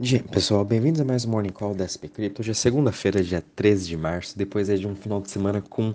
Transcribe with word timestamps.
Dia, 0.00 0.22
pessoal, 0.22 0.64
bem-vindos 0.64 1.00
a 1.00 1.04
mais 1.04 1.24
um 1.24 1.30
Morning 1.30 1.48
Call 1.48 1.74
da 1.74 1.82
SP 1.82 2.06
Crypto. 2.06 2.40
Hoje 2.40 2.52
é 2.52 2.54
segunda-feira, 2.54 3.20
dia 3.20 3.42
13 3.56 3.88
de 3.88 3.96
março, 3.96 4.38
depois 4.38 4.68
é 4.68 4.76
de 4.76 4.86
um 4.86 4.94
final 4.94 5.20
de 5.20 5.28
semana 5.28 5.60
com 5.60 5.92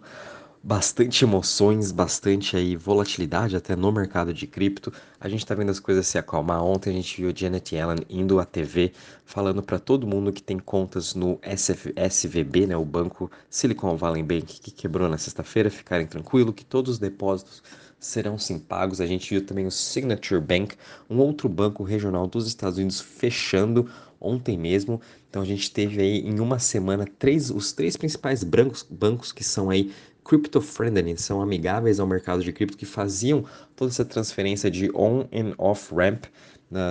bastante 0.61 1.23
emoções, 1.23 1.89
bastante 1.89 2.57
aí 2.57 2.75
volatilidade 2.75 3.55
até 3.55 3.77
no 3.77 3.89
mercado 3.93 4.33
de 4.33 4.45
cripto. 4.45 4.91
A 5.21 5.29
gente 5.29 5.45
tá 5.45 5.55
vendo 5.55 5.69
as 5.69 5.79
coisas 5.79 6.05
se 6.05 6.17
acalmar. 6.17 6.61
Ontem 6.61 6.89
a 6.89 6.93
gente 6.93 7.21
viu 7.21 7.31
Janet 7.33 7.73
Yellen 7.73 8.05
indo 8.09 8.41
à 8.41 8.45
TV 8.45 8.91
falando 9.23 9.63
para 9.63 9.79
todo 9.79 10.05
mundo 10.05 10.33
que 10.33 10.43
tem 10.43 10.59
contas 10.59 11.15
no 11.15 11.39
SF, 11.41 11.93
SVB, 11.95 12.67
né, 12.67 12.75
o 12.75 12.83
banco 12.83 13.31
Silicon 13.49 13.95
Valley 13.95 14.21
Bank 14.21 14.59
que 14.59 14.71
quebrou 14.71 15.07
na 15.07 15.17
sexta-feira, 15.17 15.69
ficarem 15.69 16.07
tranquilos 16.07 16.53
que 16.53 16.65
todos 16.65 16.91
os 16.91 16.99
depósitos 16.99 17.63
serão 18.05 18.37
sim 18.37 18.59
pagos. 18.59 19.01
A 19.01 19.05
gente 19.05 19.29
viu 19.29 19.45
também 19.45 19.65
o 19.65 19.71
Signature 19.71 20.41
Bank, 20.41 20.75
um 21.09 21.17
outro 21.19 21.47
banco 21.47 21.83
regional 21.83 22.27
dos 22.27 22.47
Estados 22.47 22.77
Unidos 22.77 22.99
fechando 22.99 23.89
ontem 24.19 24.57
mesmo. 24.57 25.01
Então 25.29 25.41
a 25.41 25.45
gente 25.45 25.71
teve 25.71 26.01
aí 26.01 26.19
em 26.19 26.39
uma 26.39 26.59
semana 26.59 27.05
três, 27.17 27.49
os 27.49 27.71
três 27.71 27.97
principais 27.97 28.43
bancos, 28.43 28.85
bancos 28.89 29.31
que 29.31 29.43
são 29.43 29.69
aí 29.69 29.91
crypto-friendly, 30.23 31.17
são 31.17 31.41
amigáveis 31.41 31.99
ao 31.99 32.07
mercado 32.07 32.43
de 32.43 32.53
cripto, 32.53 32.77
que 32.77 32.85
faziam 32.85 33.43
toda 33.75 33.91
essa 33.91 34.05
transferência 34.05 34.71
de 34.71 34.89
on 34.95 35.27
and 35.33 35.53
off 35.57 35.93
ramp 35.93 36.25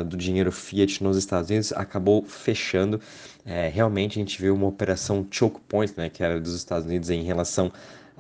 do 0.07 0.17
dinheiro 0.17 0.53
fiat 0.53 1.03
nos 1.03 1.17
Estados 1.17 1.51
Unidos, 1.51 1.73
acabou 1.73 2.23
fechando. 2.23 3.01
É, 3.45 3.69
realmente 3.69 4.19
a 4.19 4.23
gente 4.23 4.41
viu 4.41 4.55
uma 4.55 4.69
operação 4.69 5.27
choke 5.31 5.61
point, 5.67 5.93
né, 5.97 6.09
que 6.09 6.23
era 6.23 6.41
dos 6.41 6.55
Estados 6.55 6.87
Unidos 6.87 7.11
em 7.11 7.23
relação 7.25 7.73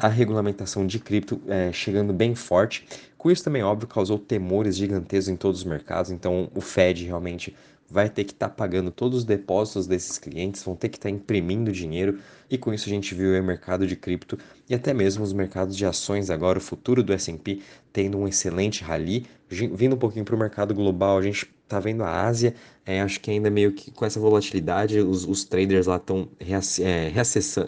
à 0.02 0.08
regulamentação 0.08 0.84
de 0.84 0.98
cripto 0.98 1.40
é, 1.46 1.72
chegando 1.72 2.12
bem 2.12 2.34
forte. 2.34 2.84
Com 3.16 3.30
isso 3.30 3.44
também, 3.44 3.62
óbvio, 3.62 3.86
causou 3.86 4.18
temores 4.18 4.76
gigantescos 4.76 5.28
em 5.28 5.36
todos 5.36 5.60
os 5.60 5.64
mercados, 5.64 6.10
então 6.10 6.50
o 6.52 6.60
Fed 6.60 7.04
realmente 7.04 7.54
vai 7.88 8.08
ter 8.08 8.24
que 8.24 8.32
estar 8.32 8.48
tá 8.48 8.54
pagando 8.54 8.90
todos 8.90 9.18
os 9.18 9.24
depósitos 9.24 9.86
desses 9.86 10.18
clientes, 10.18 10.64
vão 10.64 10.74
ter 10.74 10.88
que 10.88 10.96
estar 10.96 11.08
tá 11.08 11.14
imprimindo 11.14 11.70
dinheiro, 11.70 12.18
e 12.50 12.58
com 12.58 12.74
isso 12.74 12.88
a 12.88 12.92
gente 12.92 13.14
viu 13.14 13.38
o 13.38 13.44
mercado 13.44 13.86
de 13.86 13.94
cripto 13.94 14.36
e 14.68 14.74
até 14.74 14.92
mesmo 14.92 15.22
os 15.22 15.32
mercados 15.32 15.76
de 15.76 15.86
ações 15.86 16.30
agora, 16.30 16.58
o 16.58 16.62
futuro 16.62 17.02
do 17.02 17.12
S&P 17.12 17.60
tendo 17.92 18.18
um 18.18 18.26
excelente 18.26 18.82
rally, 18.82 19.26
vindo 19.48 19.94
um 19.94 19.98
pouquinho 19.98 20.24
para 20.24 20.34
o 20.34 20.38
mercado 20.38 20.74
global, 20.74 21.18
a 21.18 21.22
gente 21.22 21.46
está 21.72 21.80
vendo 21.80 22.04
a 22.04 22.26
Ásia, 22.26 22.54
é, 22.84 23.00
acho 23.00 23.18
que 23.20 23.30
ainda 23.30 23.50
meio 23.50 23.72
que 23.72 23.90
com 23.90 24.04
essa 24.04 24.20
volatilidade, 24.20 25.00
os, 25.00 25.24
os 25.24 25.44
traders 25.44 25.86
lá 25.86 25.96
estão 25.96 26.28
é, 26.38 27.12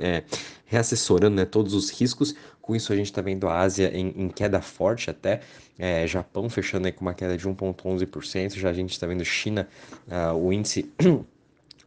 é, 0.01 0.25
reassessorando 0.67 1.37
né, 1.37 1.45
todos 1.47 1.73
os 1.73 1.91
riscos, 1.91 2.35
com 2.61 2.77
isso 2.77 2.93
a 2.93 2.97
gente 2.97 3.07
está 3.07 3.23
vendo 3.23 3.49
a 3.49 3.59
Ásia 3.59 3.91
em, 3.95 4.09
em 4.17 4.29
queda 4.29 4.61
forte 4.61 5.09
até, 5.09 5.41
é, 5.79 6.07
Japão 6.07 6.49
fechando 6.51 6.87
aí 6.87 6.93
com 6.93 7.03
uma 7.03 7.15
queda 7.15 7.37
de 7.37 7.49
1,11%, 7.49 8.57
já 8.57 8.69
a 8.69 8.73
gente 8.73 8.93
está 8.93 9.07
vendo 9.07 9.25
China, 9.25 9.69
uh, 10.07 10.35
o 10.35 10.53
índice 10.53 10.91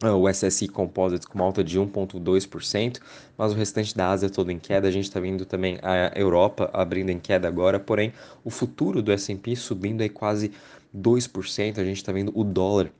o 0.04 0.30
SSI 0.30 0.68
Composites 0.68 1.26
com 1.26 1.42
alta 1.42 1.64
de 1.64 1.80
1,2%, 1.80 3.00
mas 3.38 3.52
o 3.52 3.56
restante 3.56 3.96
da 3.96 4.10
Ásia 4.10 4.30
todo 4.30 4.52
em 4.52 4.60
queda. 4.60 4.88
A 4.88 4.92
gente 4.92 5.06
está 5.06 5.20
vendo 5.20 5.46
também 5.46 5.80
a 5.82 6.12
Europa 6.16 6.70
abrindo 6.74 7.10
em 7.10 7.20
queda 7.20 7.48
agora, 7.48 7.80
porém 7.80 8.14
o 8.44 8.50
futuro 8.50 9.02
do 9.02 9.12
S&P 9.12 9.56
subindo 9.56 10.02
aí 10.02 10.10
quase 10.10 10.52
2%. 10.96 11.80
A 11.80 11.84
gente 11.84 11.98
está 11.98 12.12
vendo 12.12 12.32
o 12.36 12.44
dólar 12.44 12.92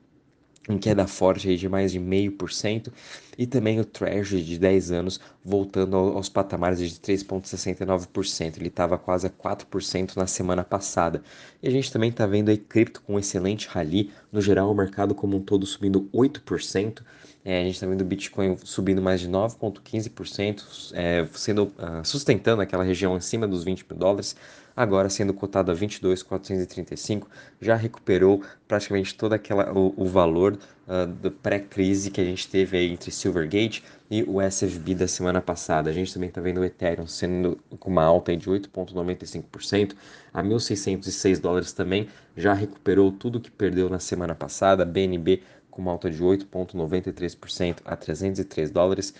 em 0.68 0.78
queda 0.78 1.06
forte 1.06 1.48
aí 1.48 1.56
de 1.56 1.68
mais 1.68 1.92
de 1.92 2.00
0,5%, 2.00 2.92
e 3.36 3.46
também 3.46 3.78
o 3.80 3.84
Treasury 3.84 4.42
de 4.42 4.58
10 4.58 4.90
anos 4.90 5.20
voltando 5.44 5.96
aos 5.96 6.28
patamares 6.28 6.78
de 6.78 7.00
3,69%. 7.00 8.56
Ele 8.58 8.68
estava 8.68 8.98
quase 8.98 9.26
a 9.26 9.30
4% 9.30 10.16
na 10.16 10.26
semana 10.26 10.64
passada. 10.64 11.22
E 11.62 11.68
a 11.68 11.70
gente 11.70 11.92
também 11.92 12.10
está 12.10 12.26
vendo 12.26 12.48
aí 12.48 12.58
cripto 12.58 13.00
com 13.02 13.18
excelente 13.18 13.68
rally. 13.68 14.10
No 14.32 14.40
geral, 14.40 14.70
o 14.70 14.74
mercado 14.74 15.14
como 15.14 15.36
um 15.36 15.40
todo 15.40 15.64
subindo 15.64 16.10
8%. 16.12 17.02
É, 17.44 17.60
a 17.60 17.64
gente 17.64 17.74
está 17.74 17.86
vendo 17.86 18.02
o 18.02 18.04
Bitcoin 18.04 18.56
subindo 18.62 19.00
mais 19.00 19.20
de 19.20 19.28
9,15%, 19.28 20.92
é, 20.92 21.26
sendo 21.32 21.64
uh, 21.64 22.04
sustentando 22.04 22.60
aquela 22.60 22.84
região 22.84 23.14
acima 23.14 23.46
dos 23.46 23.64
20 23.64 23.86
mil 23.88 23.98
dólares 23.98 24.36
agora 24.78 25.10
sendo 25.10 25.34
cotado 25.34 25.72
a 25.72 25.74
22,435, 25.74 27.28
já 27.60 27.74
recuperou 27.74 28.44
praticamente 28.68 29.12
todo 29.12 29.32
aquela, 29.32 29.72
o, 29.76 29.92
o 29.96 30.06
valor 30.06 30.56
uh, 30.86 31.04
do 31.04 31.32
pré-crise 31.32 32.12
que 32.12 32.20
a 32.20 32.24
gente 32.24 32.48
teve 32.48 32.76
aí 32.76 32.92
entre 32.92 33.10
Silvergate 33.10 33.82
e 34.08 34.22
o 34.22 34.40
SFB 34.40 34.94
da 34.94 35.08
semana 35.08 35.40
passada. 35.40 35.90
A 35.90 35.92
gente 35.92 36.14
também 36.14 36.28
está 36.28 36.40
vendo 36.40 36.60
o 36.60 36.64
Ethereum 36.64 37.08
sendo 37.08 37.58
com 37.80 37.90
uma 37.90 38.04
alta 38.04 38.36
de 38.36 38.48
8,95%, 38.48 39.96
a 40.32 40.44
1.606 40.44 41.40
dólares 41.40 41.72
também, 41.72 42.08
já 42.36 42.52
recuperou 42.52 43.10
tudo 43.10 43.40
que 43.40 43.50
perdeu 43.50 43.90
na 43.90 43.98
semana 43.98 44.34
passada, 44.36 44.84
BNB 44.84 45.42
com 45.72 45.82
uma 45.82 45.90
alta 45.90 46.08
de 46.08 46.22
8,93% 46.22 47.78
a 47.84 47.96
303 47.96 48.70
dólares, 48.70 49.12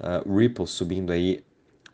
uh, 0.00 0.36
Ripple 0.36 0.66
subindo 0.66 1.12
aí 1.12 1.44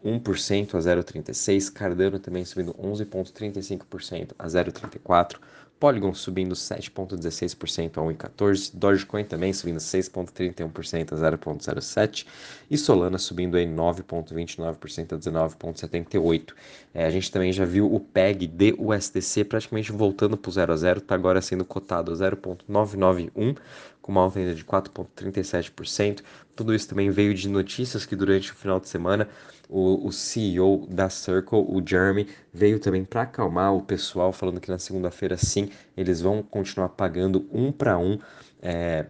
1% 0.04 0.74
a 0.74 0.78
0,36%, 0.78 1.72
Cardano 1.72 2.18
também 2.18 2.44
subindo 2.44 2.74
11,35% 2.74 4.32
a 4.38 4.46
0,34%, 4.46 5.36
Polygon 5.80 6.12
subindo 6.12 6.54
7,16% 6.54 7.96
a 7.96 8.28
1,14%, 8.28 8.72
Dogecoin 8.74 9.24
também 9.24 9.50
subindo 9.54 9.78
6,31% 9.78 11.12
a 11.14 11.16
0,07% 11.16 12.26
e 12.70 12.76
Solana 12.76 13.16
subindo 13.16 13.58
em 13.58 13.74
9,29% 13.74 15.14
a 15.14 15.18
19,78%. 15.18 16.52
É, 16.92 17.06
a 17.06 17.10
gente 17.10 17.32
também 17.32 17.50
já 17.50 17.64
viu 17.64 17.92
o 17.92 17.98
PEG 17.98 18.46
de 18.46 18.74
USDC 18.78 19.44
praticamente 19.44 19.90
voltando 19.90 20.36
para 20.36 20.50
o 20.50 20.52
0 20.52 20.70
a 20.70 20.76
0, 20.76 20.98
está 20.98 21.14
agora 21.14 21.40
sendo 21.40 21.64
cotado 21.64 22.12
a 22.12 22.14
0,991, 22.14 23.54
com 24.02 24.12
uma 24.12 24.20
alta 24.20 24.38
ainda 24.38 24.54
de 24.54 24.64
4,37%. 24.64 26.22
Tudo 26.60 26.74
isso 26.74 26.88
também 26.88 27.08
veio 27.08 27.32
de 27.32 27.48
notícias 27.48 28.04
que 28.04 28.14
durante 28.14 28.52
o 28.52 28.54
final 28.54 28.78
de 28.78 28.86
semana 28.86 29.26
o, 29.66 30.06
o 30.06 30.12
CEO 30.12 30.86
da 30.90 31.08
Circle, 31.08 31.58
o 31.58 31.82
Jeremy, 31.82 32.28
veio 32.52 32.78
também 32.78 33.02
para 33.02 33.22
acalmar 33.22 33.74
o 33.74 33.80
pessoal, 33.80 34.30
falando 34.30 34.60
que 34.60 34.70
na 34.70 34.78
segunda-feira 34.78 35.38
sim 35.38 35.70
eles 35.96 36.20
vão 36.20 36.42
continuar 36.42 36.90
pagando 36.90 37.48
um 37.50 37.72
para 37.72 37.96
um. 37.96 38.18
É, 38.60 39.06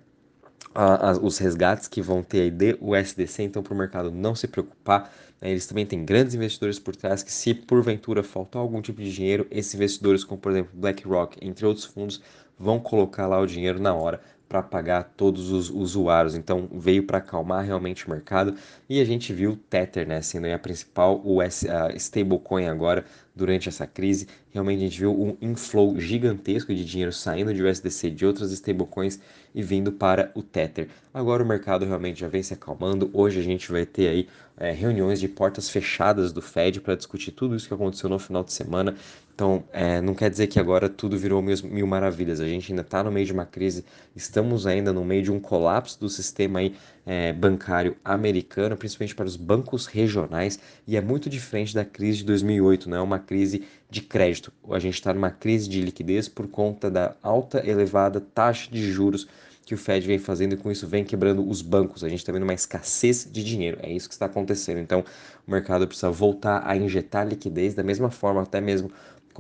a, 0.73 1.11
a, 1.11 1.13
os 1.15 1.39
resgates 1.39 1.89
que 1.89 2.01
vão 2.01 2.23
ter 2.23 2.43
aí 2.43 2.51
de 2.53 2.79
USDC, 2.81 3.43
então 3.43 3.65
para 3.65 3.75
o 3.75 3.77
mercado 3.77 4.13
não 4.13 4.37
se 4.37 4.47
preocupar. 4.47 5.13
Né, 5.41 5.51
eles 5.51 5.67
também 5.67 5.85
têm 5.85 6.05
grandes 6.05 6.37
investidores 6.37 6.79
por 6.79 6.95
trás 6.95 7.21
que, 7.25 7.33
se 7.33 7.53
porventura 7.53 8.23
faltar 8.23 8.63
algum 8.63 8.81
tipo 8.81 9.03
de 9.03 9.13
dinheiro, 9.13 9.45
esses 9.51 9.75
investidores, 9.75 10.23
como 10.23 10.41
por 10.41 10.53
exemplo 10.53 10.71
BlackRock, 10.73 11.37
entre 11.43 11.67
outros 11.67 11.85
fundos, 11.85 12.23
vão 12.57 12.79
colocar 12.79 13.27
lá 13.27 13.41
o 13.41 13.47
dinheiro 13.47 13.81
na 13.81 13.93
hora 13.93 14.21
para 14.51 14.65
pagar 14.65 15.05
todos 15.17 15.53
os 15.53 15.71
usuários. 15.71 16.35
Então 16.35 16.69
veio 16.73 17.07
para 17.07 17.19
acalmar 17.19 17.65
realmente 17.65 18.05
o 18.05 18.11
mercado 18.11 18.57
e 18.89 19.01
a 19.01 19.05
gente 19.05 19.33
viu 19.33 19.53
o 19.53 19.57
Tether, 19.57 20.09
né, 20.09 20.21
sendo 20.21 20.49
a 20.49 20.59
principal 20.59 21.23
o 21.25 21.41
stablecoin 21.95 22.67
agora 22.67 23.05
durante 23.35 23.69
essa 23.69 23.87
crise. 23.87 24.27
Realmente 24.53 24.79
a 24.79 24.83
gente 24.83 25.01
viu 25.01 25.13
um 25.13 25.37
inflow 25.41 25.99
gigantesco 25.99 26.75
de 26.75 26.85
dinheiro 26.85 27.13
saindo 27.13 27.55
de 27.55 27.63
USDC 27.63 28.11
de 28.11 28.27
outras 28.27 28.53
stablecoins 28.53 29.21
e 29.55 29.63
vindo 29.63 29.93
para 29.93 30.31
o 30.35 30.43
Tether. 30.43 30.89
Agora 31.13 31.43
o 31.43 31.47
mercado 31.47 31.85
realmente 31.85 32.21
já 32.21 32.29
vem 32.29 32.43
se 32.43 32.55
acalmando. 32.55 33.11
Hoje 33.13 33.41
a 33.41 33.43
gente 33.43 33.71
vai 33.71 33.87
ter 33.87 34.09
aí 34.09 34.29
é, 34.57 34.73
reuniões 34.73 35.19
de 35.19 35.27
portas 35.27 35.69
fechadas 35.71 36.33
do 36.33 36.43
Fed 36.43 36.81
para 36.81 36.95
discutir 36.95 37.33
tudo 37.33 37.57
isso 37.57 37.67
que 37.67 37.75
aconteceu 37.75 38.09
no 38.09 38.19
final 38.19 38.45
de 38.45 38.53
semana. 38.53 38.95
Então, 39.35 39.65
é, 39.73 40.03
não 40.03 40.15
quer 40.15 40.29
dizer 40.29 40.49
que 40.49 40.61
agora 40.61 40.87
tudo 40.87 41.17
virou 41.17 41.41
mil, 41.41 41.57
mil 41.65 41.87
maravilhas. 41.87 42.41
A 42.41 42.47
gente 42.47 42.71
ainda 42.71 42.83
está 42.83 43.03
no 43.03 43.11
meio 43.11 43.25
de 43.25 43.33
uma 43.33 43.47
crise, 43.47 43.87
estamos 44.15 44.67
ainda 44.67 44.93
no 44.93 45.03
meio 45.03 45.23
de 45.23 45.33
um 45.33 45.41
colapso 45.41 45.99
do 45.99 46.11
sistema 46.11 46.59
aí, 46.59 46.75
é, 47.11 47.33
bancário 47.33 47.97
americano, 48.05 48.77
principalmente 48.77 49.17
para 49.17 49.27
os 49.27 49.35
bancos 49.35 49.87
regionais, 49.87 50.61
e 50.87 50.97
é 50.97 51.01
muito 51.01 51.29
diferente 51.29 51.75
da 51.75 51.85
crise 51.85 52.19
de 52.19 52.25
2008, 52.27 52.89
não 52.89 52.99
é 52.99 53.01
uma 53.01 53.19
crise 53.19 53.65
de 53.91 54.01
crédito. 54.01 54.53
A 54.71 54.79
gente 54.79 54.95
está 54.95 55.13
numa 55.13 55.33
crise 55.33 55.69
de 55.69 55.81
liquidez 55.81 56.29
por 56.29 56.47
conta 56.47 56.89
da 56.89 57.17
alta, 57.21 57.69
elevada 57.69 58.21
taxa 58.21 58.71
de 58.71 58.93
juros 58.93 59.27
que 59.67 59.75
o 59.75 59.77
Fed 59.77 60.07
vem 60.07 60.21
fazendo 60.21 60.53
e 60.53 60.57
com 60.57 60.71
isso 60.71 60.87
vem 60.87 61.03
quebrando 61.03 61.45
os 61.45 61.63
bancos. 61.63 62.05
A 62.05 62.09
gente 62.09 62.21
está 62.21 62.31
vendo 62.31 62.45
uma 62.45 62.55
escassez 62.55 63.29
de 63.29 63.43
dinheiro. 63.43 63.79
É 63.83 63.91
isso 63.91 64.09
que 64.09 64.15
está 64.15 64.27
acontecendo. 64.27 64.79
Então, 64.79 65.05
o 65.45 65.51
mercado 65.51 65.89
precisa 65.89 66.13
voltar 66.13 66.63
a 66.65 66.77
injetar 66.77 67.27
liquidez 67.27 67.75
da 67.75 67.83
mesma 67.83 68.09
forma, 68.11 68.43
até 68.43 68.61
mesmo 68.61 68.89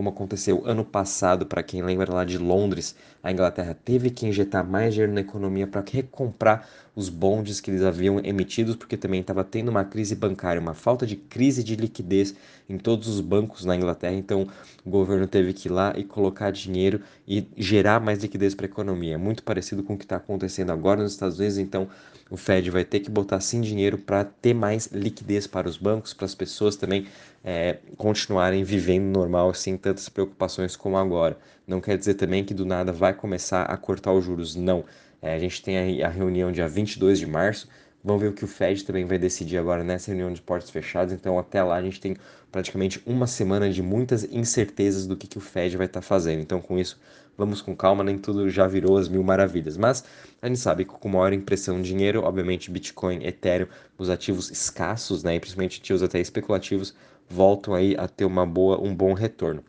como 0.01 0.09
aconteceu 0.09 0.63
ano 0.65 0.83
passado, 0.83 1.45
para 1.45 1.63
quem 1.63 1.83
lembra 1.83 2.11
lá 2.11 2.25
de 2.25 2.39
Londres, 2.39 2.97
a 3.23 3.31
Inglaterra 3.31 3.77
teve 3.85 4.09
que 4.09 4.27
injetar 4.27 4.67
mais 4.67 4.95
dinheiro 4.95 5.13
na 5.13 5.21
economia 5.21 5.67
para 5.67 5.85
recomprar 5.87 6.67
os 6.97 7.11
bondes 7.11 7.61
que 7.61 7.71
eles 7.71 7.83
haviam 7.83 8.19
emitidos, 8.25 8.77
porque 8.77 8.97
também 8.97 9.21
estava 9.21 9.45
tendo 9.45 9.69
uma 9.69 9.85
crise 9.85 10.15
bancária, 10.15 10.59
uma 10.59 10.73
falta 10.73 11.07
de 11.07 11.17
crise 11.17 11.63
de 11.63 11.77
liquidez 11.77 12.35
em 12.67 12.79
todos 12.79 13.09
os 13.09 13.21
bancos 13.21 13.67
na 13.67 13.77
Inglaterra. 13.77 14.15
Então, 14.15 14.49
o 14.87 14.89
governo 14.89 15.27
teve 15.27 15.53
que 15.53 15.69
ir 15.69 15.71
lá 15.71 15.93
e 15.95 16.03
colocar 16.03 16.51
dinheiro 16.51 17.03
e 17.29 17.47
gerar 17.59 18.01
mais 18.01 18.21
liquidez 18.21 18.55
para 18.55 18.65
a 18.65 18.71
economia. 18.71 19.15
É 19.15 19.19
muito 19.19 19.43
parecido 19.43 19.83
com 19.83 19.95
o 19.95 19.99
que 19.99 20.05
está 20.05 20.17
acontecendo 20.17 20.71
agora 20.71 21.03
nos 21.03 21.13
Estados 21.13 21.39
Unidos. 21.39 21.59
Então, 21.59 21.89
o 22.31 22.37
Fed 22.37 22.71
vai 22.71 22.85
ter 22.85 23.01
que 23.01 23.11
botar 23.11 23.41
sim 23.41 23.61
dinheiro 23.61 23.99
para 23.99 24.25
ter 24.25 24.55
mais 24.55 24.87
liquidez 24.87 25.47
para 25.47 25.69
os 25.69 25.77
bancos, 25.77 26.15
para 26.15 26.25
as 26.25 26.35
pessoas 26.35 26.77
também 26.77 27.07
é, 27.45 27.79
continuarem 27.97 28.63
vivendo 28.65 29.07
normal 29.07 29.55
sem 29.55 29.77
tantas 29.77 30.09
preocupações 30.09 30.77
como 30.77 30.97
agora. 30.97 31.39
Não 31.67 31.81
quer 31.81 31.97
dizer 31.97 32.15
também 32.15 32.45
que 32.45 32.55
do 32.55 32.67
nada 32.67 32.93
vai 32.93 33.15
começar 33.15 33.65
a 33.65 33.77
cortar 33.77 34.13
os 34.13 34.25
juros, 34.25 34.57
não. 34.57 34.85
É, 35.23 35.35
a 35.35 35.39
gente 35.39 35.63
tem 35.63 36.03
a, 36.03 36.07
a 36.07 36.11
reunião 36.11 36.51
dia 36.53 36.69
22 36.69 37.19
de 37.19 37.27
março, 37.27 37.69
Vamos 38.03 38.23
ver 38.23 38.29
o 38.29 38.33
que 38.33 38.45
o 38.45 38.49
Fed 38.49 38.83
também 38.85 39.05
vai 39.05 39.19
decidir 39.19 39.59
agora 39.59 39.85
nessa 39.85 40.11
reunião 40.11 40.33
de 40.33 40.41
portas 40.41 40.71
fechadas. 40.71 41.13
Então, 41.13 41.39
até 41.39 41.63
lá, 41.63 41.77
a 41.77 41.83
gente 41.83 42.01
tem 42.01 42.17
praticamente 42.51 43.01
uma 43.05 43.27
semana 43.27 43.71
de 43.71 43.83
muitas 43.83 44.25
incertezas 44.25 45.07
do 45.07 45.17
que, 45.17 45.27
que 45.27 45.37
o 45.37 45.41
Fed 45.41 45.77
vai 45.77 45.87
estar 45.87 46.01
tá 46.01 46.07
fazendo. 46.07 46.41
Então, 46.41 46.63
com 46.63 46.79
isso, 46.79 46.99
vamos 47.37 47.61
com 47.61 47.77
calma, 47.77 48.03
nem 48.03 48.17
tudo 48.17 48.49
já 48.49 48.67
virou 48.67 48.97
as 48.97 49.07
mil 49.07 49.23
maravilhas. 49.23 49.77
Mas 49.77 50.03
a 50.41 50.47
gente 50.47 50.59
sabe 50.59 50.87
que 50.87 50.93
com 50.93 51.09
maior 51.11 51.35
impressão 51.35 51.81
de 51.83 51.89
dinheiro, 51.89 52.23
obviamente, 52.23 52.71
Bitcoin, 52.71 53.23
Ethereum, 53.23 53.69
os 53.99 54.09
ativos 54.09 54.51
escassos, 54.51 55.23
né, 55.23 55.37
e 55.37 55.41
principalmente 55.41 55.79
ativos 55.79 56.03
até 56.03 56.19
especulativos, 56.19 56.95
voltam 57.31 57.73
aí 57.75 57.95
a 57.97 58.09
ter 58.09 58.25
uma 58.25 58.45
boa, 58.45 58.81
um 58.81 58.95
bom 58.95 59.15
retorno. 59.15 59.65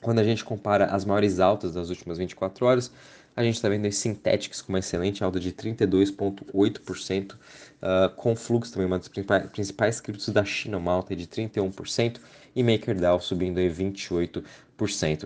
Quando 0.00 0.18
a 0.18 0.24
gente 0.24 0.44
compara 0.44 0.86
as 0.86 1.04
maiores 1.04 1.38
altas 1.40 1.72
das 1.72 1.88
últimas 1.88 2.18
24 2.18 2.66
horas, 2.66 2.92
a 3.38 3.42
gente 3.44 3.54
está 3.54 3.68
vendo 3.68 3.84
aí 3.84 3.92
Synthetics 3.92 4.60
com 4.60 4.72
uma 4.72 4.80
excelente 4.80 5.22
alta 5.22 5.38
de 5.38 5.52
32,8%, 5.52 7.32
uh, 7.32 7.36
ah, 7.80 8.12
com 8.16 8.34
Flux 8.34 8.72
também 8.72 8.86
uma 8.86 8.98
das 8.98 9.06
principais, 9.06 10.00
criptos 10.00 10.28
da 10.30 10.44
China, 10.44 10.76
uma 10.76 10.90
alta 10.90 11.14
de 11.14 11.24
31%, 11.24 12.18
e 12.56 12.64
MakerDAO 12.64 13.20
subindo 13.20 13.58
aí 13.58 13.70
28%. 13.70 14.42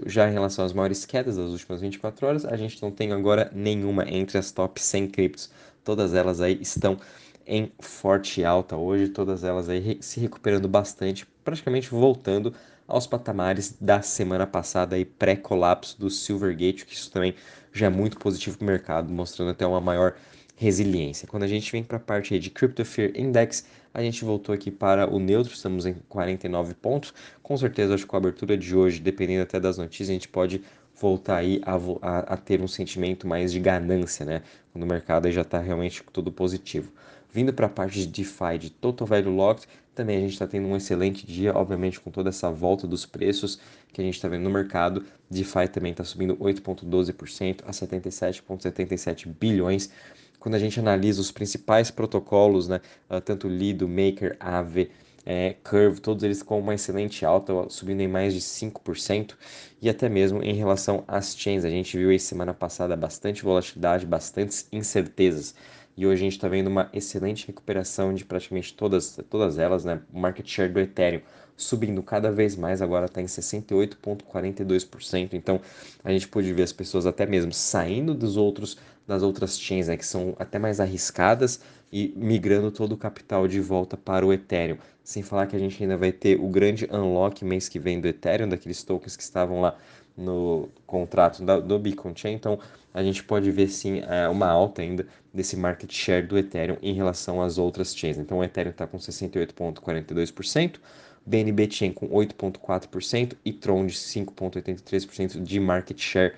Já 0.06 0.28
em 0.28 0.32
relação 0.32 0.62
às 0.62 0.74
maiores 0.74 1.06
quedas 1.06 1.38
das 1.38 1.50
últimas 1.52 1.80
24 1.80 2.26
horas, 2.26 2.44
a 2.44 2.54
gente 2.54 2.82
não 2.82 2.90
tem 2.90 3.12
agora 3.12 3.50
nenhuma 3.54 4.06
entre 4.06 4.36
as 4.36 4.50
top 4.50 4.78
100 4.78 5.08
criptos. 5.08 5.50
Todas 5.82 6.12
elas 6.12 6.42
aí 6.42 6.58
estão 6.60 6.98
em 7.46 7.72
forte 7.80 8.44
alta 8.44 8.76
hoje, 8.76 9.08
todas 9.08 9.42
elas 9.42 9.70
aí 9.70 9.96
se 10.02 10.20
recuperando 10.20 10.69
bastante, 10.69 11.26
praticamente 11.44 11.91
voltando 11.91 12.55
aos 12.87 13.06
patamares 13.06 13.77
da 13.81 14.03
semana 14.03 14.47
passada 14.47 14.97
aí 14.97 15.05
pré-colapso 15.05 15.99
do 15.99 16.11
Silvergate, 16.11 16.85
que 16.85 16.94
isso 16.94 17.11
também 17.11 17.35
já 17.73 17.87
é 17.87 17.89
muito 17.89 18.19
positivo 18.19 18.59
para 18.59 18.65
o 18.65 18.67
mercado, 18.67 19.12
mostrando 19.12 19.50
até 19.50 19.67
uma 19.67 19.81
maior 19.81 20.15
resiliência. 20.56 21.27
Quando 21.27 21.44
a 21.44 21.49
gente 21.49 21.71
vem 21.73 21.83
para 21.83 21.97
a 21.97 22.00
parte 22.00 22.39
de 22.39 22.50
Crypto 22.50 22.85
Fear 22.85 23.12
Index, 23.15 23.67
a 23.94 24.03
gente 24.03 24.25
voltou 24.25 24.55
aqui 24.55 24.71
para 24.71 25.12
o 25.12 25.19
neutro, 25.19 25.53
estamos 25.53 25.87
em 25.87 25.94
49 26.09 26.75
pontos. 26.75 27.12
Com 27.43 27.56
certeza, 27.56 27.94
acho 27.94 28.05
que 28.05 28.09
com 28.09 28.17
a 28.17 28.19
abertura 28.19 28.56
de 28.56 28.75
hoje, 28.75 29.00
dependendo 29.00 29.43
até 29.43 29.61
das 29.61 29.77
notícias, 29.77 30.09
a 30.09 30.12
gente 30.12 30.29
pode 30.29 30.62
voltar 30.94 31.37
aí 31.37 31.61
a, 31.65 31.75
a, 32.00 32.19
a 32.35 32.37
ter 32.37 32.61
um 32.61 32.69
sentimento 32.69 33.27
mais 33.27 33.53
de 33.53 33.61
ganância, 33.61 34.25
né? 34.25 34.43
Quando 34.73 34.85
o 34.85 34.87
mercado 34.87 35.31
já 35.31 35.43
está 35.43 35.59
realmente 35.59 36.03
tudo 36.12 36.31
positivo. 36.31 36.93
Vindo 37.33 37.53
para 37.53 37.67
a 37.67 37.71
parte 37.71 37.99
de 38.00 38.06
DeFi, 38.06 38.59
de 38.59 38.71
Total 38.71 39.06
Value 39.06 39.35
Locked, 39.35 39.67
também 39.94 40.17
a 40.17 40.21
gente 40.21 40.33
está 40.33 40.47
tendo 40.47 40.69
um 40.69 40.77
excelente 40.77 41.27
dia, 41.27 41.55
obviamente 41.55 42.00
com 42.00 42.11
toda 42.11 42.31
essa 42.31 42.50
volta 42.50 42.87
dos 42.87 43.05
preços 43.05 43.59
que 43.93 44.00
a 44.00 44.05
gente 44.05 44.15
está 44.15 44.29
vendo 44.29 44.43
no 44.43 44.50
mercado. 44.50 45.05
DeFi 45.31 45.69
também 45.69 45.93
está 45.93 46.05
subindo 46.05 46.37
8,12% 46.37 47.62
a 47.67 47.71
77,77 47.71 49.29
bilhões. 49.29 49.91
Quando 50.39 50.55
a 50.55 50.59
gente 50.59 50.81
analisa 50.81 51.21
os 51.21 51.31
principais 51.31 51.91
protocolos, 51.91 52.69
né, 52.69 52.81
ah, 53.09 53.21
tanto 53.21 53.49
Lido, 53.49 53.87
Maker, 53.87 54.37
Aave, 54.41 54.91
é, 55.24 55.54
Curve, 55.64 56.00
todos 56.00 56.22
eles 56.22 56.42
com 56.42 56.58
uma 56.58 56.74
excelente 56.74 57.24
alta, 57.24 57.52
subindo 57.69 58.00
em 58.00 58.08
mais 58.08 58.34
de 58.34 58.40
5%, 58.40 59.34
e 59.80 59.88
até 59.88 60.08
mesmo 60.08 60.42
em 60.42 60.54
relação 60.54 61.04
às 61.06 61.36
chains. 61.36 61.64
A 61.64 61.70
gente 61.70 61.96
viu 61.96 62.10
aí 62.10 62.19
semana 62.19 62.54
passada 62.54 62.96
bastante 62.96 63.42
volatilidade, 63.42 64.06
bastantes 64.06 64.66
incertezas 64.72 65.54
e 65.96 66.06
hoje 66.06 66.22
a 66.22 66.24
gente 66.24 66.36
está 66.36 66.48
vendo 66.48 66.66
uma 66.69 66.88
excelente 66.92 67.46
recuperação 67.46 68.12
de 68.14 68.24
praticamente 68.24 68.74
todas, 68.74 69.19
todas 69.28 69.58
elas, 69.58 69.84
né? 69.84 70.00
O 70.12 70.19
market 70.19 70.48
share 70.48 70.72
do 70.72 70.80
Ethereum 70.80 71.20
subindo 71.54 72.02
cada 72.02 72.32
vez 72.32 72.56
mais, 72.56 72.80
agora 72.80 73.04
está 73.06 73.20
em 73.20 73.26
68,42%. 73.26 75.34
Então 75.34 75.60
a 76.02 76.10
gente 76.10 76.26
pôde 76.28 76.50
ver 76.52 76.62
as 76.62 76.72
pessoas 76.72 77.04
até 77.06 77.26
mesmo 77.26 77.52
saindo 77.52 78.14
dos 78.14 78.38
outros 78.38 78.78
das 79.06 79.22
outras 79.22 79.58
chains, 79.58 79.88
né, 79.88 79.96
que 79.96 80.06
são 80.06 80.34
até 80.38 80.58
mais 80.58 80.81
arriscadas 80.81 81.60
e 81.93 82.12
migrando 82.16 82.70
todo 82.70 82.93
o 82.93 82.96
capital 82.96 83.46
de 83.46 83.60
volta 83.60 83.96
para 83.96 84.26
o 84.26 84.32
Ethereum. 84.32 84.78
Sem 85.04 85.22
falar 85.22 85.46
que 85.46 85.56
a 85.56 85.58
gente 85.58 85.82
ainda 85.82 85.96
vai 85.96 86.12
ter 86.12 86.40
o 86.40 86.49
grande 86.49 86.88
unlock 86.90 87.44
mês 87.44 87.69
que 87.69 87.78
vem 87.78 88.00
do 88.00 88.08
Ethereum, 88.08 88.49
daqueles 88.49 88.82
tokens 88.82 89.16
que 89.16 89.22
estavam 89.22 89.60
lá 89.60 89.76
no 90.16 90.69
contrato 90.87 91.44
da, 91.44 91.58
do 91.58 91.78
Beacon 91.78 92.12
Chain. 92.14 92.34
Então, 92.34 92.58
a 92.94 93.02
gente 93.02 93.22
pode 93.25 93.50
ver 93.50 93.69
sim 93.69 94.02
é, 94.06 94.28
uma 94.28 94.46
alta 94.46 94.82
ainda 94.82 95.06
desse 95.32 95.56
market 95.56 95.93
share 95.93 96.26
do 96.26 96.38
Ethereum 96.38 96.76
em 96.82 96.94
relação 96.94 97.43
às 97.43 97.58
outras 97.58 97.94
chains. 97.96 98.19
Então, 98.19 98.38
o 98.38 98.44
Ethereum 98.44 98.70
está 98.70 98.87
com 98.87 98.98
68,42%, 98.98 100.76
BNB 101.25 101.70
Chain 101.70 101.93
com 101.93 102.08
8,4% 102.08 103.37
e 103.44 103.52
Tron 103.52 103.87
de 103.87 103.94
5,83% 103.94 105.43
de 105.43 105.60
market 105.60 105.98
share 105.98 106.34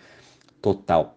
total. 0.61 1.17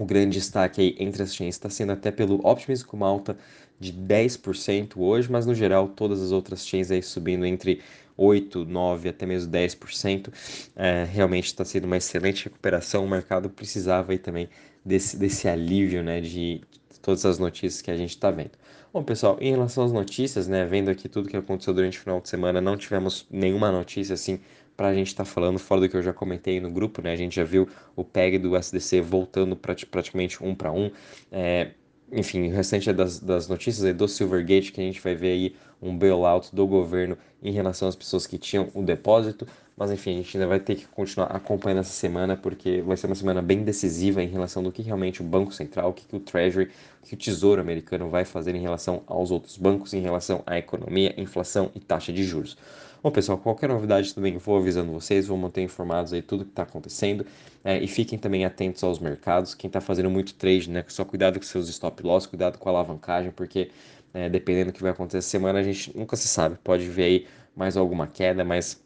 O 0.00 0.06
grande 0.06 0.38
destaque 0.38 0.80
aí 0.80 0.96
entre 0.98 1.22
as 1.22 1.34
chains 1.34 1.56
está 1.56 1.68
sendo 1.68 1.92
até 1.92 2.10
pelo 2.10 2.36
Optimism 2.42 2.86
com 2.86 2.96
uma 2.96 3.06
alta 3.06 3.36
de 3.78 3.92
10% 3.92 4.96
hoje, 4.96 5.30
mas 5.30 5.44
no 5.44 5.54
geral 5.54 5.88
todas 5.88 6.22
as 6.22 6.32
outras 6.32 6.66
chains 6.66 6.90
aí 6.90 7.02
subindo 7.02 7.44
entre 7.44 7.82
8, 8.16 8.64
9, 8.64 9.10
até 9.10 9.26
mesmo 9.26 9.52
10%. 9.52 10.32
É, 10.74 11.04
realmente 11.04 11.48
está 11.48 11.66
sendo 11.66 11.84
uma 11.84 11.98
excelente 11.98 12.44
recuperação. 12.44 13.04
O 13.04 13.08
mercado 13.10 13.50
precisava 13.50 14.12
aí 14.12 14.18
também 14.18 14.48
desse, 14.82 15.18
desse 15.18 15.46
alívio 15.46 16.02
né, 16.02 16.22
de 16.22 16.62
todas 17.02 17.26
as 17.26 17.38
notícias 17.38 17.82
que 17.82 17.90
a 17.90 17.96
gente 17.98 18.10
está 18.10 18.30
vendo. 18.30 18.52
Bom, 18.94 19.04
pessoal, 19.04 19.36
em 19.38 19.50
relação 19.50 19.84
às 19.84 19.92
notícias, 19.92 20.48
né, 20.48 20.64
vendo 20.64 20.88
aqui 20.88 21.10
tudo 21.10 21.28
que 21.28 21.36
aconteceu 21.36 21.74
durante 21.74 21.98
o 21.98 22.00
final 22.00 22.22
de 22.22 22.28
semana, 22.30 22.58
não 22.58 22.74
tivemos 22.74 23.26
nenhuma 23.30 23.70
notícia 23.70 24.14
assim 24.14 24.40
para 24.80 24.88
a 24.88 24.94
gente 24.94 25.08
estar 25.08 25.24
tá 25.24 25.30
falando, 25.30 25.58
fora 25.58 25.82
do 25.82 25.90
que 25.90 25.94
eu 25.94 26.00
já 26.00 26.10
comentei 26.10 26.58
no 26.58 26.70
grupo, 26.70 27.02
né? 27.02 27.12
A 27.12 27.16
gente 27.16 27.36
já 27.36 27.44
viu 27.44 27.68
o 27.94 28.02
PEG 28.02 28.38
do 28.38 28.56
SDC 28.56 29.02
voltando 29.02 29.54
praticamente 29.54 30.42
um 30.42 30.54
para 30.54 30.72
um. 30.72 30.90
É, 31.30 31.72
enfim, 32.10 32.48
o 32.48 32.54
restante 32.54 32.88
é 32.88 32.92
das, 32.94 33.20
das 33.20 33.46
notícias 33.46 33.84
é 33.84 33.92
do 33.92 34.08
Silvergate, 34.08 34.72
que 34.72 34.80
a 34.80 34.84
gente 34.84 34.98
vai 34.98 35.14
ver 35.14 35.32
aí 35.32 35.56
um 35.82 35.94
bailout 35.94 36.56
do 36.56 36.66
governo 36.66 37.18
em 37.42 37.52
relação 37.52 37.88
às 37.88 37.94
pessoas 37.94 38.26
que 38.26 38.38
tinham 38.38 38.70
o 38.72 38.82
depósito. 38.82 39.46
Mas 39.76 39.90
enfim, 39.90 40.14
a 40.14 40.16
gente 40.16 40.34
ainda 40.38 40.46
vai 40.46 40.58
ter 40.58 40.76
que 40.76 40.86
continuar 40.86 41.26
acompanhando 41.26 41.80
essa 41.80 41.92
semana, 41.92 42.34
porque 42.34 42.80
vai 42.80 42.96
ser 42.96 43.06
uma 43.06 43.14
semana 43.14 43.42
bem 43.42 43.62
decisiva 43.62 44.22
em 44.22 44.28
relação 44.28 44.62
do 44.62 44.72
que 44.72 44.80
realmente 44.80 45.20
o 45.20 45.24
Banco 45.24 45.52
Central, 45.52 45.90
o 45.90 45.92
que, 45.92 46.06
que 46.06 46.16
o 46.16 46.20
Treasury, 46.20 46.70
o 47.02 47.06
que 47.06 47.12
o 47.12 47.18
Tesouro 47.18 47.60
Americano 47.60 48.08
vai 48.08 48.24
fazer 48.24 48.54
em 48.54 48.62
relação 48.62 49.02
aos 49.06 49.30
outros 49.30 49.58
bancos, 49.58 49.92
em 49.92 50.00
relação 50.00 50.42
à 50.46 50.56
economia, 50.56 51.14
inflação 51.18 51.70
e 51.74 51.80
taxa 51.80 52.14
de 52.14 52.24
juros. 52.24 52.56
Bom, 53.02 53.10
pessoal, 53.10 53.38
qualquer 53.38 53.68
novidade 53.70 54.14
também 54.14 54.36
vou 54.36 54.58
avisando 54.58 54.92
vocês, 54.92 55.26
vou 55.26 55.38
manter 55.38 55.62
informados 55.62 56.12
aí 56.12 56.20
tudo 56.20 56.44
que 56.44 56.50
está 56.50 56.64
acontecendo 56.64 57.24
é, 57.64 57.78
e 57.82 57.88
fiquem 57.88 58.18
também 58.18 58.44
atentos 58.44 58.84
aos 58.84 58.98
mercados. 58.98 59.54
Quem 59.54 59.68
está 59.68 59.80
fazendo 59.80 60.10
muito 60.10 60.34
trade, 60.34 60.68
né, 60.68 60.84
só 60.86 61.02
cuidado 61.02 61.38
com 61.38 61.46
seus 61.46 61.66
stop 61.70 62.02
loss, 62.02 62.26
cuidado 62.26 62.58
com 62.58 62.68
a 62.68 62.72
alavancagem, 62.72 63.30
porque 63.30 63.70
é, 64.12 64.28
dependendo 64.28 64.70
do 64.70 64.74
que 64.74 64.82
vai 64.82 64.90
acontecer 64.92 65.18
essa 65.18 65.28
semana, 65.28 65.60
a 65.60 65.62
gente 65.62 65.96
nunca 65.96 66.14
se 66.14 66.28
sabe. 66.28 66.58
Pode 66.62 66.86
ver 66.90 67.04
aí 67.04 67.26
mais 67.56 67.74
alguma 67.76 68.06
queda, 68.06 68.44
mais 68.44 68.82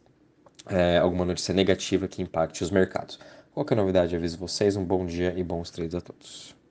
é, 0.67 0.99
alguma 0.99 1.25
notícia 1.25 1.53
negativa 1.53 2.07
que 2.07 2.23
impacte 2.23 2.63
os 2.63 2.71
mercados. 2.71 3.19
Qualquer 3.53 3.75
novidade, 3.75 4.15
aviso 4.15 4.39
vocês. 4.39 4.77
Um 4.77 4.85
bom 4.85 5.05
dia 5.07 5.35
e 5.37 5.43
bons 5.43 5.71
trades 5.71 5.95
a 5.95 6.01
todos. 6.01 6.55